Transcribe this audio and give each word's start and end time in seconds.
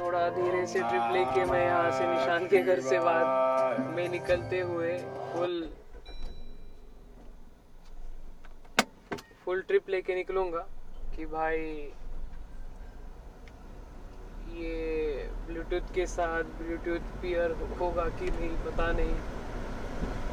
थोड़ा 0.00 0.28
धीरे 0.30 0.66
से 0.66 0.80
ट्रिप 0.80 1.12
लेके 1.12 1.44
मैं 1.44 1.64
यहाँ 1.64 1.90
से 1.90 2.06
निशान 2.06 2.46
के 2.48 2.62
घर 2.62 2.80
से 2.80 2.98
बाद 2.98 3.80
में 3.96 4.08
निकलते 4.08 4.60
हुए 4.60 4.96
फुल 5.32 5.60
फुल 9.44 9.60
ट्रिप 9.68 9.88
लेके 9.90 10.14
निकलूँगा 10.14 10.64
कि 11.16 11.26
भाई 11.26 11.60
ये 14.54 15.28
ब्लूटूथ 15.46 15.94
के 15.94 16.06
साथ 16.06 16.44
ब्लूटूथ 16.58 17.12
पियर 17.22 17.52
होगा 17.80 18.04
कि 18.18 18.30
नहीं, 18.30 18.50
पता 18.64 18.90
नहीं। 18.92 19.14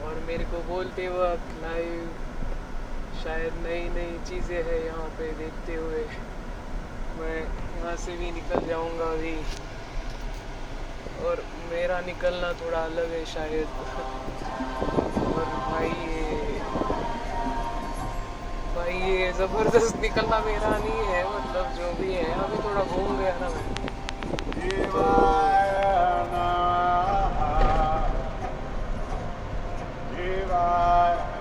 और 0.05 0.19
मेरे 0.27 0.43
को 0.51 0.61
बोलते 0.67 1.07
वक्त 1.09 1.53
लाइव 1.61 2.09
शायद 3.23 3.53
नई 3.63 3.87
नई 3.89 4.17
चीज़ें 4.29 4.63
हैं 4.63 4.83
यहाँ 4.85 5.07
पे 5.19 5.31
देखते 5.37 5.75
हुए। 5.75 6.03
मैं 7.19 7.66
यहाँ 7.77 7.95
से 7.95 8.11
भी 8.17 8.31
निकल 8.31 8.67
जाऊँगा 8.67 9.05
अभी। 9.05 9.35
और 11.27 11.41
मेरा 11.71 11.99
निकलना 12.05 12.51
थोड़ा 12.61 12.79
अलग 12.79 13.11
है 13.11 13.23
शायद। 13.25 13.67
और 15.27 15.45
भाई 15.69 15.89
ये 15.89 16.25
भाई 18.75 18.97
ये 19.11 19.31
ज़बरदस्त 19.37 19.95
निकलना 20.01 20.39
मेरा 20.45 20.77
नहीं 20.77 21.05
है 21.05 21.23
मतलब 21.29 21.65
जो 21.77 21.91
भी 22.01 22.13
है। 22.13 22.27
अभी 22.43 22.57
थोड़ा 22.63 22.83
घूम 22.83 23.17
गया 23.17 23.35
ना 23.39 23.49
मैं। 23.49 23.65
शिवाय 24.53 25.65
नमः 30.39 31.36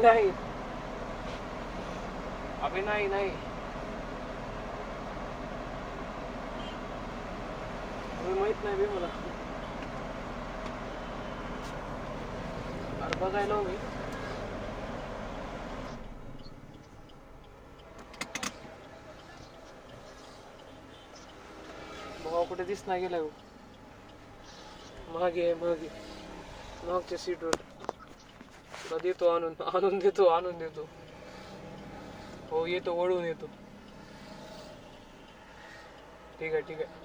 नाही 0.00 0.30
नाही. 2.72 2.82
नाही 2.82 3.06
नाही. 3.08 3.30
माहीत 8.30 8.64
नाही 8.64 8.76
बे 8.76 8.86
मला. 8.88 9.08
अरे 13.00 13.16
बघायला 13.16 13.60
मी. 13.62 13.76
भाऊ 22.24 22.44
कुठे 22.44 22.64
दिस 22.64 22.82
नाही 22.86 23.00
गेलाय 23.00 23.20
हो. 23.20 23.28
मागे 25.10 25.44
आहे 25.44 25.54
मागे. 25.56 25.88
मागच्या 26.84 27.18
सीटवर 27.18 27.56
तुला 28.90 28.98
देतो 29.02 29.28
आणून 29.28 29.54
आणून 29.74 29.98
देतो 29.98 30.26
आणून 30.26 30.58
देतो. 30.58 30.86
हो 32.50 32.64
येतो 32.66 32.94
वळून 32.94 33.24
येतो. 33.24 33.46
ठीक 36.40 36.52
आहे 36.52 36.62
ठीक 36.62 36.80
आहे. 36.80 36.97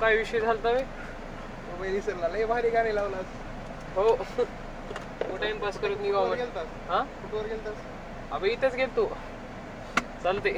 काय 0.00 0.16
विषय 0.16 0.40
झालता 0.40 0.72
बे 0.72 0.82
वहिनी 1.72 2.00
सरला 2.00 2.28
लय 2.28 2.44
भारी 2.46 2.70
गाणी 2.70 2.94
लावलास 2.94 3.96
हो. 3.96 4.14
टाइमपास 5.36 5.78
करत 5.78 6.00
निघावं. 6.00 6.36
गेलतास? 6.36 6.66
हा? 6.88 7.00
कुठवर 7.22 7.46
गेलतास? 7.46 7.74
अबे 8.32 8.50
इथंच 8.50 8.74
गेल 8.74 8.96
तू 8.96 9.06
चालते 10.22 10.56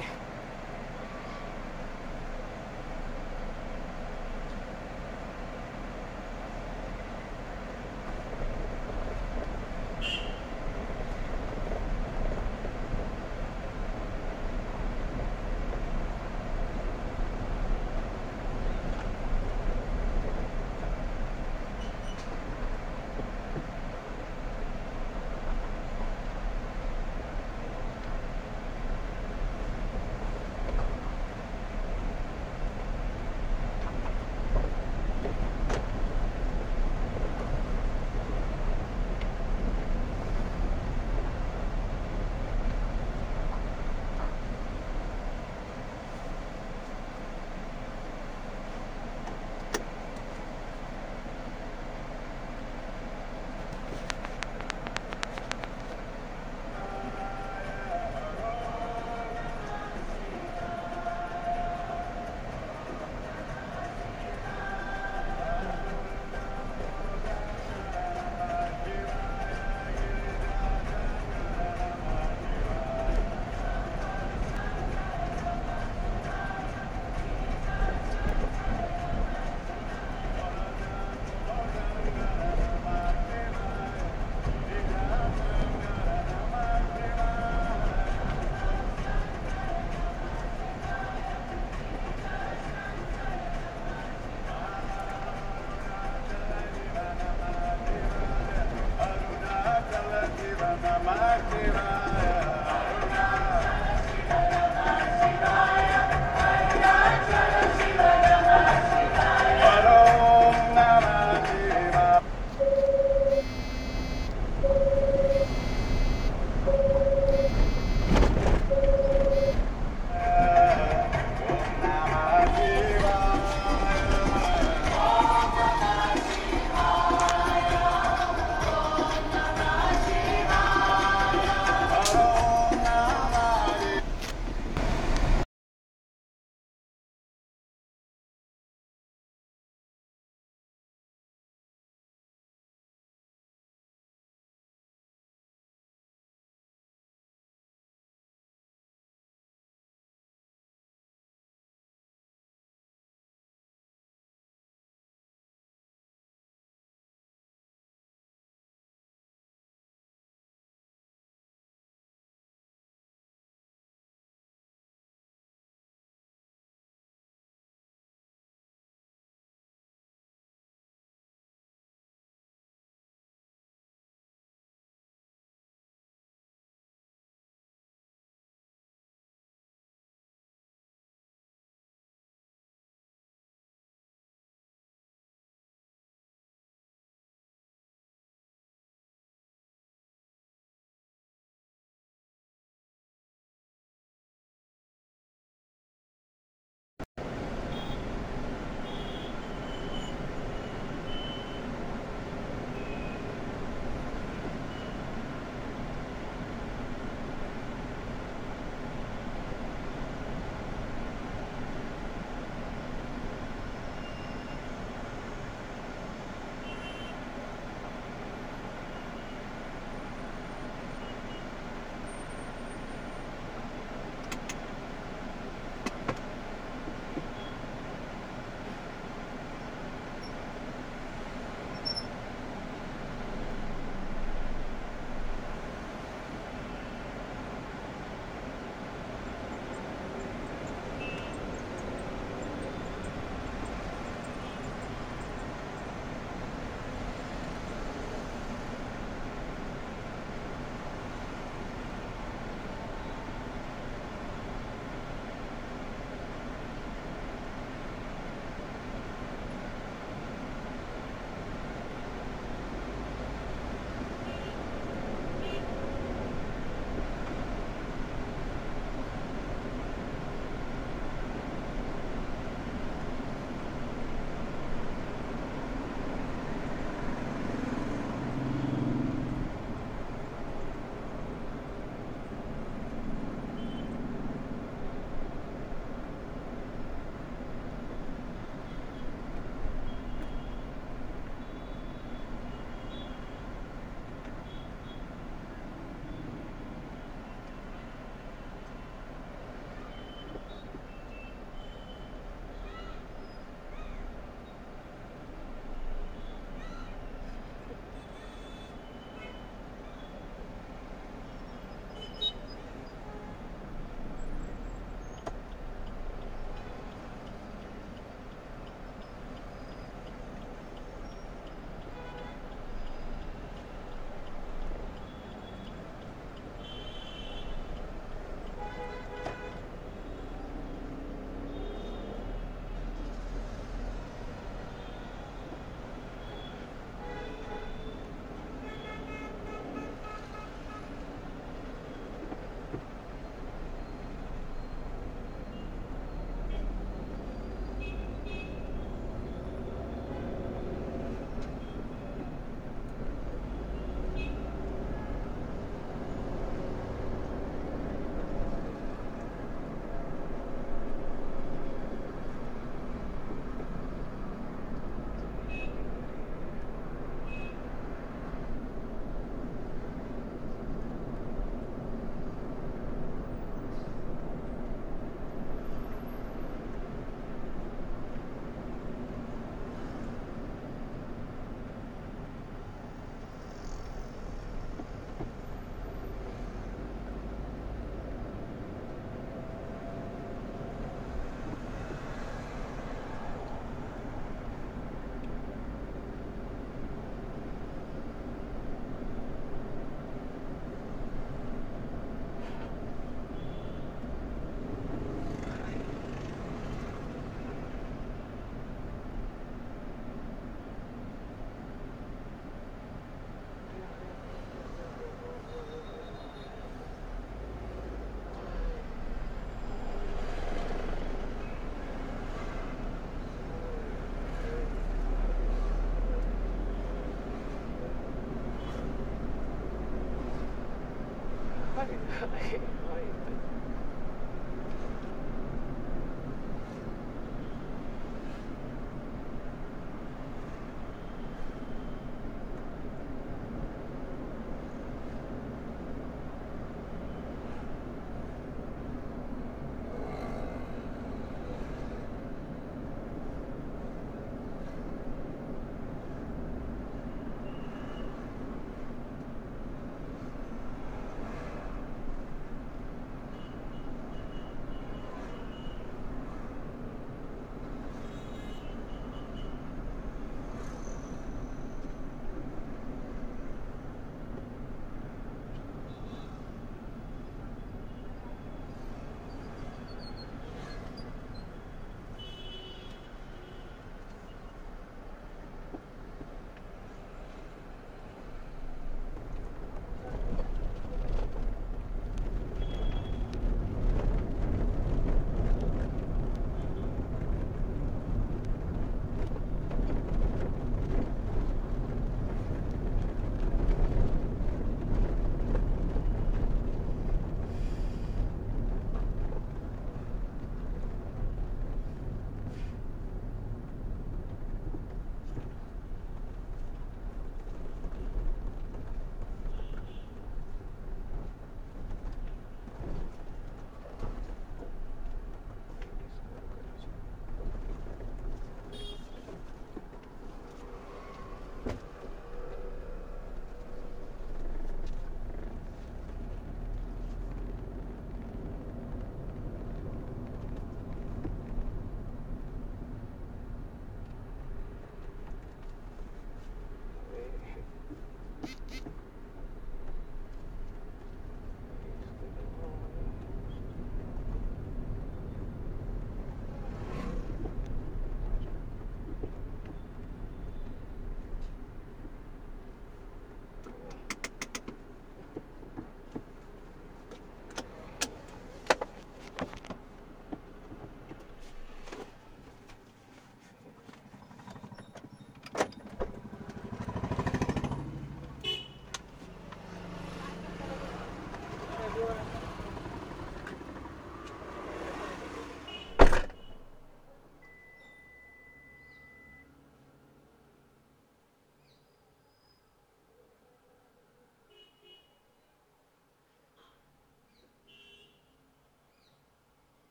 I 432.21 432.61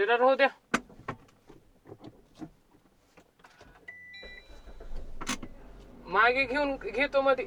त्याला 0.00 0.16
राहू 0.16 0.34
द्या 0.34 0.48
मागे 6.06 6.44
घेऊन 6.44 6.74
घेतो 6.84 7.20
मध्ये 7.22 7.46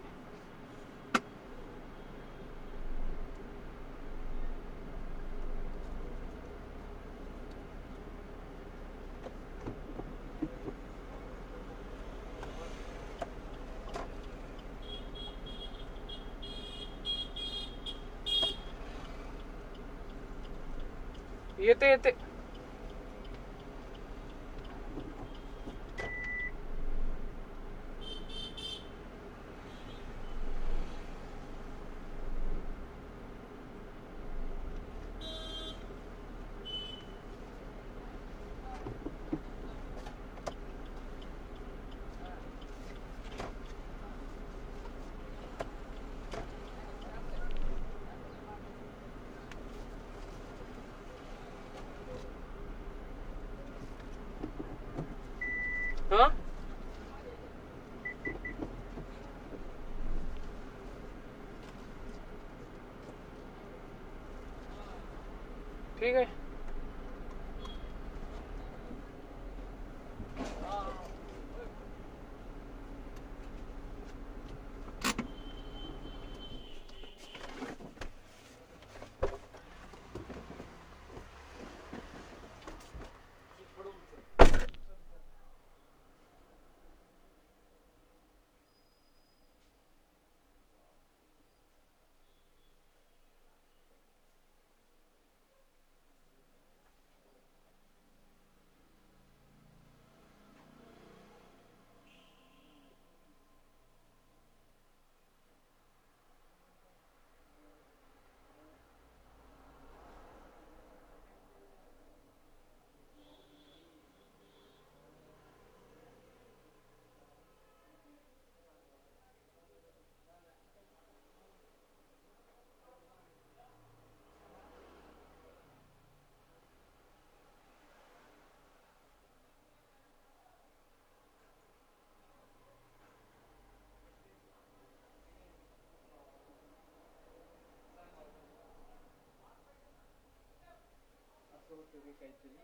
काहीतरी. 142.23 142.57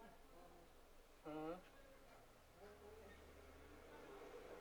हं. 1.26 1.56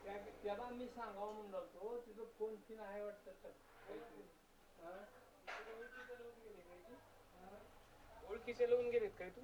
त्या- 0.05 0.43
त्याला 0.43 0.69
मी 0.71 0.87
सांगावं 0.89 1.35
म्हणलं 1.35 1.57
होतो 1.57 1.97
तिथं 2.07 2.25
फोन 2.39 2.55
पिन 2.69 2.81
आहे 2.81 3.03
वाटतं? 3.03 3.53
ओळखीचे 8.25 8.69
लावून 8.71 8.89
गेलेत 8.91 9.11
काय 9.19 9.31
तू 9.31 9.41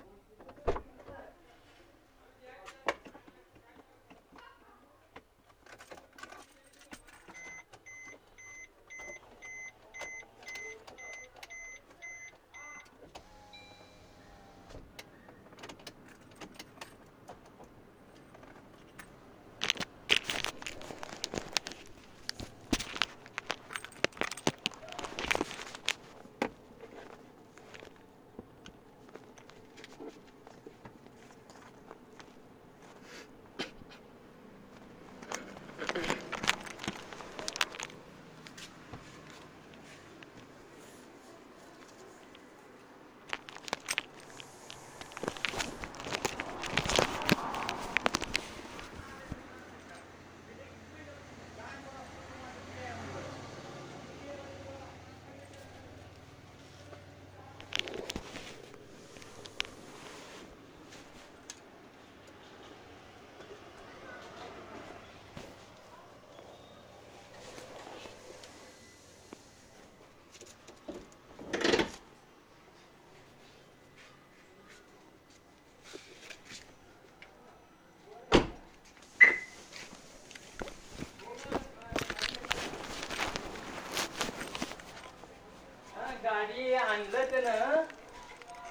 हा, 85.89 86.13
गाडी 86.55 86.73
आणलं 86.75 87.31
त्यानं 87.31 87.83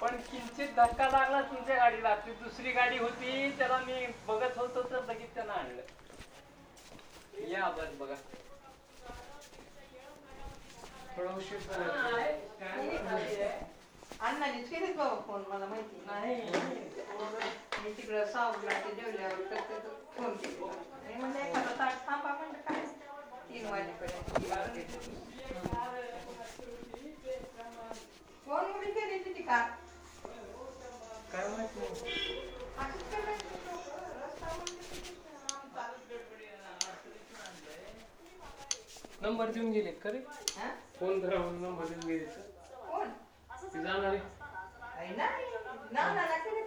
पण 0.00 0.16
किंचित 0.22 0.68
धक्का 0.76 1.08
लागला 1.10 1.40
तुमच्या 1.42 1.76
गाडीला. 1.76 2.08
आपली 2.10 2.32
दुसरी 2.34 2.72
गाडी 2.72 2.98
होती 2.98 3.50
त्याला 3.58 3.78
मी 3.78 4.06
बघत 4.26 4.58
होतो 4.58 4.82
तर 4.90 5.04
लगेच 5.04 5.34
त्यानं 5.34 5.52
आणलं. 5.52 5.82
या 7.48 7.68
बस 7.70 7.94
बघा. 7.98 8.14
थोडा 11.16 11.34
उशीर. 11.34 11.58
अण्णानेच 14.20 14.68
केलेत 14.70 14.96
बाबा 14.96 15.20
फोन 15.26 15.42
मला 15.48 15.66
माहिती 15.66 16.02
नाही. 16.06 16.40
मी 17.82 17.92
तिकडं 17.92 18.26
सावला 18.26 18.78
ते 18.80 18.94
जेवल्यावर 18.94 19.56
फोन 20.16 20.36
केला. 20.36 20.72
मी 21.06 21.14
म्हणलं 21.14 21.38
एखादा 21.38 21.74
तास 21.78 22.06
थांबा 22.06 22.32
म्हणलं 22.32 22.60
काय? 22.62 22.84
तीन 23.48 23.66
वाजेपर्यंत 23.66 24.38
केली 28.56 29.42
का 29.42 29.58
काय 31.32 31.48
माहीत 31.48 31.78
नंबर 39.22 39.50
देऊन 39.50 39.70
गेलेत 39.72 39.98
का 40.02 40.10
रे? 40.10 40.18
हा? 40.56 40.68
फोन 40.98 41.20
करा 41.20 41.38
म्हणून 41.38 41.62
नंबर 41.62 41.84
देऊन 41.84 42.06
गेले. 42.06 42.24
कोण? 42.88 43.08
ते 43.64 43.82
जाणार 43.82 44.04
आहे. 44.04 44.18
नाही. 45.16 45.44
केलेत 46.44 46.63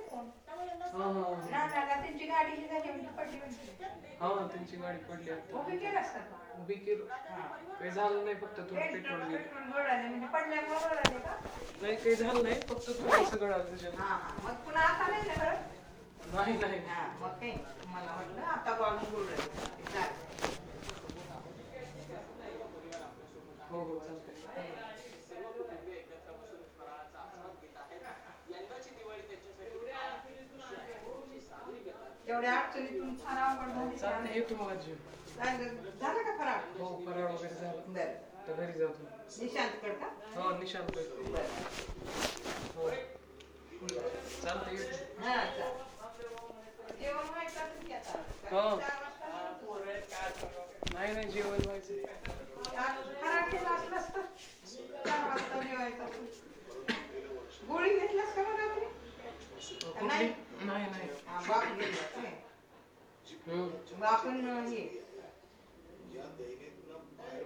हा 0.79 1.03
हा. 1.05 1.35
नानाला 1.51 1.95
त्यांची 1.95 2.25
गाडी 2.25 2.51
ही 2.51 2.67
झाली 2.67 2.91
म्हणजे 2.91 3.09
पडली 3.17 3.37
म्हणजे 3.37 4.15
हा 4.19 4.47
त्यांची 4.47 4.77
गाडी 4.77 4.97
पडली 5.03 5.31
आता. 5.31 5.57
उभी 5.59 5.77
केलास 5.77 6.13
का? 6.13 6.19
तू? 6.21 6.61
उभी 6.61 6.73
केलो. 6.75 7.05
काही 7.05 7.89
झालं 7.91 8.23
नाही 8.25 8.35
फक्त 8.35 8.57
थोडं 8.59 8.75
पेट्रोल 8.75 8.93
पेट्रोल 8.93 9.21
गेलं. 9.21 9.37
पेट्रोल 9.37 9.71
गळाले 9.73 10.07
म्हणजे 10.07 10.27
पडल्यामुळे 10.27 10.79
गळाले 10.85 11.19
का? 11.19 11.35
नाही 11.81 11.95
काही 11.95 12.15
झालं 12.15 12.43
नाही 12.43 12.61
फक्त 12.61 12.89
थोडंसं 12.91 13.39
गळालं 13.39 13.65
त्याच्यात. 13.65 13.99
हा 13.99 14.05
हा. 14.07 14.35
मग 14.43 14.63
पुन्हा 14.65 14.83
आता 14.85 15.07
नाही 15.07 15.27
ना 15.27 15.33
गळत? 15.35 16.33
नाही 16.33 16.57
नाही. 16.57 16.79
हा, 16.87 17.05
मग 17.19 17.43
मला 17.85 18.15
वाटलं 18.15 18.41
आता 18.43 18.73
बोललं 19.03 19.35
चालेल. 19.35 20.25
हो 23.69 23.79
हो 23.79 23.99
चालतंय 23.99 24.26
तेवढ्या 32.37 32.55
अडचणीतून 32.55 33.15
फार 33.15 33.37
अवघड 33.37 33.95
झाली 33.97 34.33
येतो 34.33 34.55
मग 34.55 34.69
आजी. 34.71 34.93
झालं 35.37 35.63
झालं 35.99 36.23
का 36.23 36.35
फराळ? 36.37 36.59
हो 36.79 36.89
फराळ 37.05 37.23
वगैरे 37.23 37.55
झाला. 37.55 37.81
बरं. 37.87 38.13
तर 38.47 38.53
घरी 38.53 38.73
जातो 38.73 39.07
निशांत 39.41 39.69
का 39.83 40.09
हो 40.35 40.49
निशांत 40.57 40.89
करतो. 40.95 41.15
हो. 42.75 42.89
येतो. 42.89 43.95
हा 45.19 45.35
चालेल. 45.45 45.83
जेवण 46.99 47.25
व्हायचं 47.25 47.59
असेल 47.59 47.87
की 47.87 47.93
आता? 47.93 48.19
हो. 48.51 48.79
चार 48.79 49.01
वाजता? 49.01 49.27
नाही 50.93 51.13
नाही 51.13 51.27
जेवण 51.27 51.65
व्हायचं. 51.65 52.05
चार- 52.63 53.13
फराळ 53.21 53.49
केला 53.49 53.69
असलास 53.69 54.15
तर? 54.15 54.21
चार 55.05 55.27
वाजता 55.29 55.61
जेवायचं 55.61 56.03
असेल. 56.03 56.25
गोळी 57.67 57.99
घेतलास 57.99 58.35
का 58.35 58.41
मग 58.41 58.59
रात्री? 58.59 58.85
कुठली? 58.85 60.07
नाही. 60.07 60.33
नाही 60.59 60.85
नाही. 60.85 61.09
हा, 61.27 61.39
बाप 61.41 61.63
गेला? 61.73 62.29
हम्म. 63.43 64.03
आपण 64.05 64.45
हे. 64.67 64.85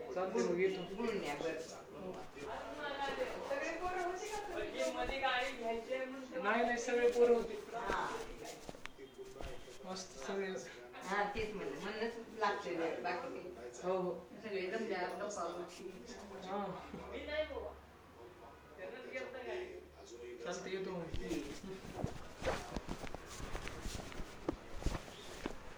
चालतंय 0.08 0.44
मग 0.44 0.60
येतो 0.60 0.82
गुळण्या 0.96 1.36
बरं. 1.36 1.60
नाही 6.36 6.66
नाही 6.66 6.78
सगळे 6.80 7.10
पोरं 7.10 7.34
होते. 7.34 7.60
हा. 7.76 8.08
मस्त 9.86 10.18
सगळे. 10.18 10.48
हा 11.04 11.24
तेच 11.36 11.54
म्हणलं. 11.56 11.80
म्हणूनच 11.82 12.40
लागलेलं 12.40 12.84
आहे 12.84 13.02
बाकी 13.02 13.40
काही. 13.52 13.70
हो 13.84 13.98
हो. 14.00 14.14
सगळे 14.44 14.62
जमल्या 14.68 15.08
गप्पा 15.20 15.48
गोष्टी 15.50 15.90
हा. 16.44 16.64
चालतंय 20.44 20.72
येतो 20.72 20.92
मग. 20.92 21.06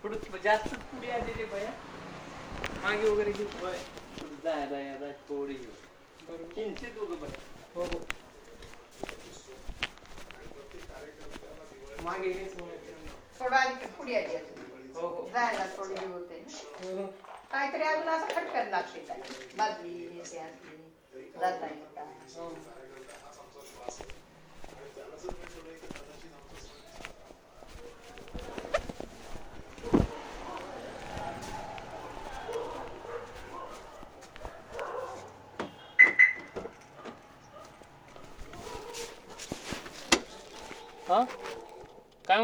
पुढं 0.04 0.38
जास्त 0.44 0.74
पुढे 0.86 1.12
आलेले 1.12 1.46
भया 1.48 1.72
मागे 2.84 3.08
वगैरे 3.08 3.32
घेऊ 3.34 3.48
पुढं 3.50 4.36
जायला 4.44 4.80
यायला 4.80 5.12
थोडी 5.22 5.54
बरोबर. 5.56 6.54
किंचित 6.56 6.98
उगं 6.98 7.20
बघा 7.20 7.40
हो 7.76 7.86
हो. 7.86 8.00
मागे 12.04 12.34
मग. 12.54 12.70
थोडं 13.40 13.56
आधी 13.56 13.86
पुढे 13.98 14.16
आली 14.16 14.36
हो 14.94 15.08
हो. 15.08 15.28
जायला 15.34 15.66
थोडी 15.78 15.96
हे 15.96 16.06
होते. 16.08 16.44
हो, 16.74 16.90
हो. 16.92 17.06
काहीतरी 17.52 17.84
अजून 17.84 18.10
असं 18.10 18.34
खटकन 18.36 18.70
लागते 18.70 19.00
काय? 19.02 19.22
बाजरी 19.58 19.94
हे 20.06 20.20
असली 20.40 20.78
जाता 21.36 21.68
येता. 21.68 22.04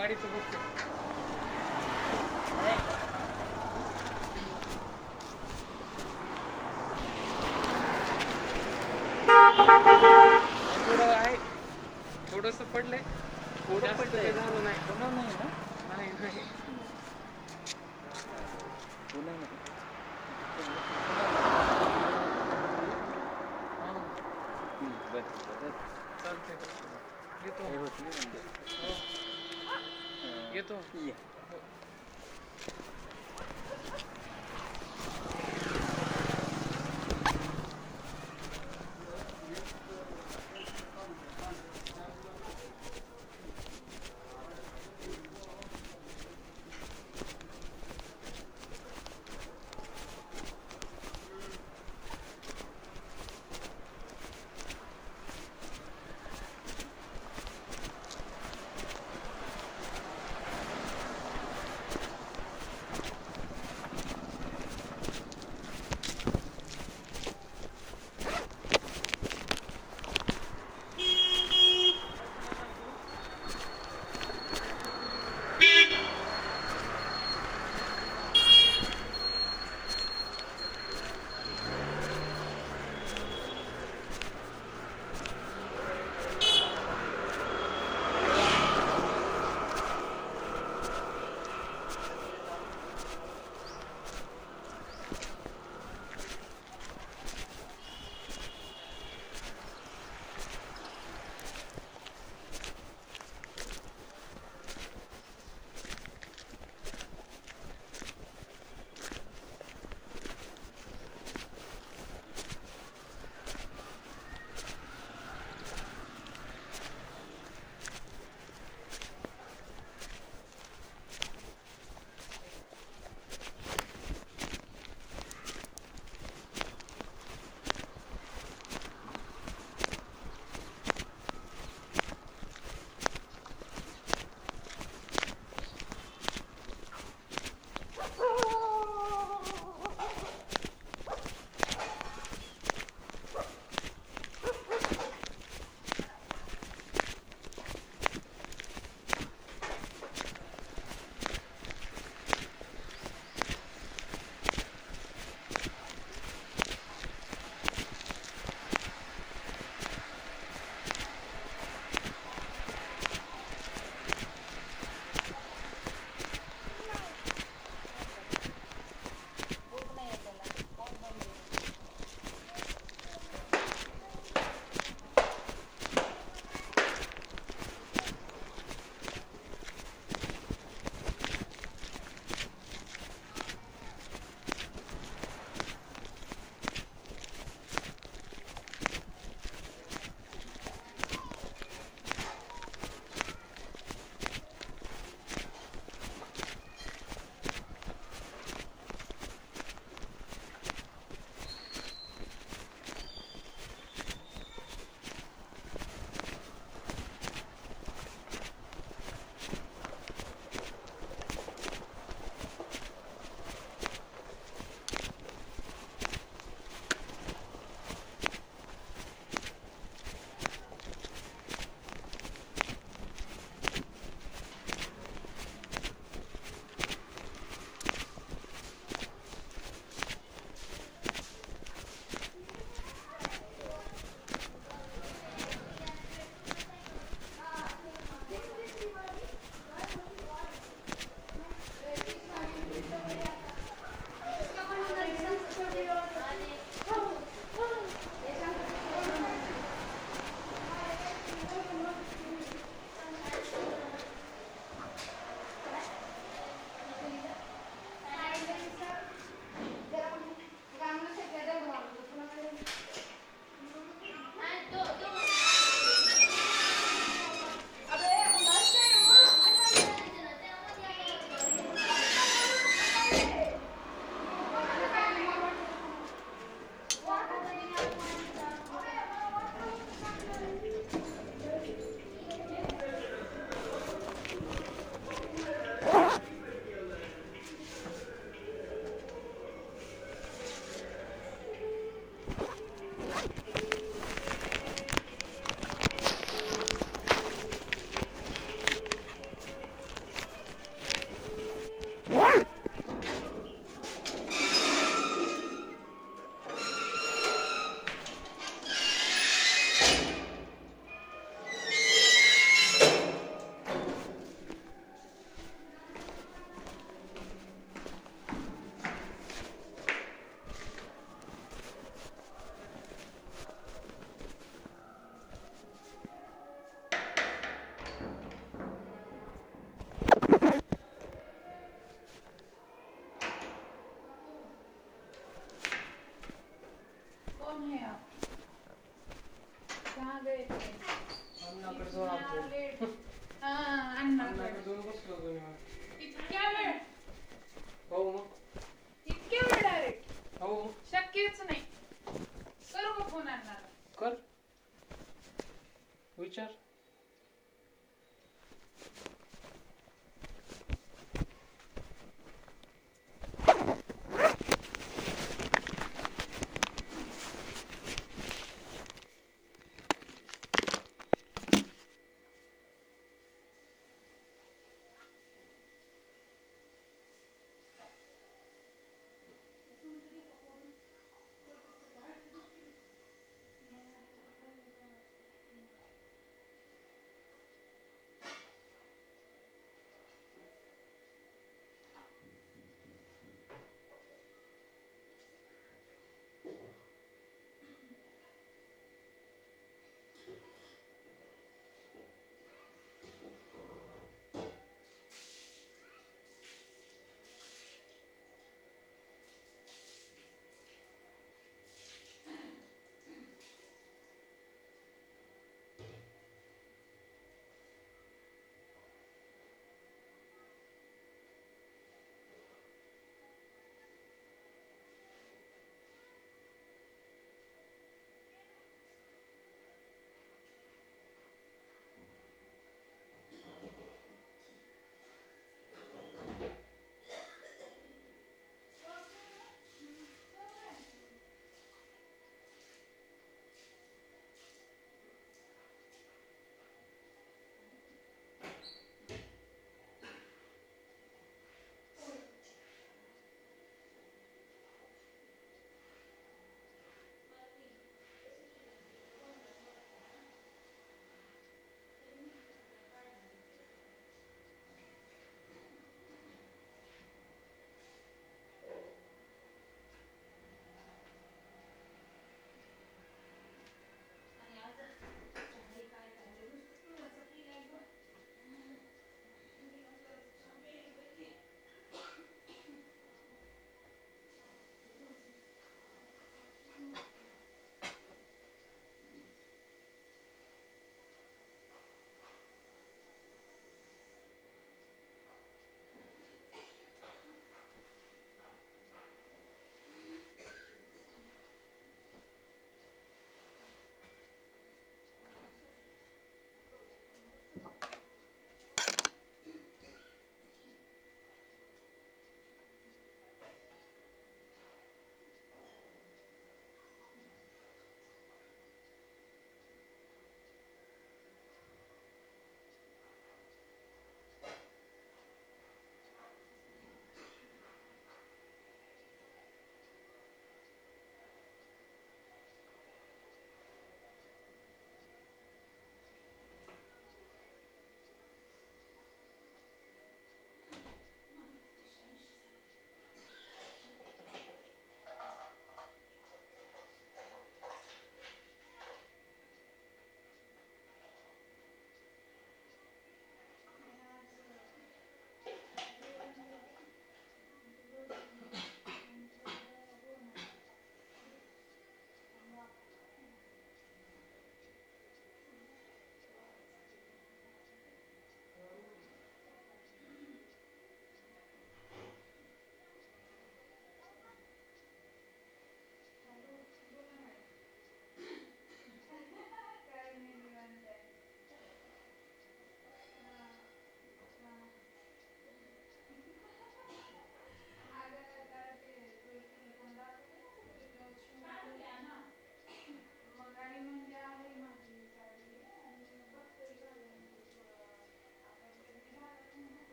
हो 0.00 0.06
गाडीचं 0.32 0.89